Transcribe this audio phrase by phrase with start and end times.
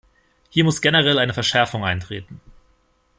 [0.49, 2.41] Hier muss generell eine Verschärfung eintreten.